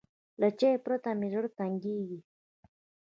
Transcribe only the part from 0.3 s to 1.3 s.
له چای پرته مې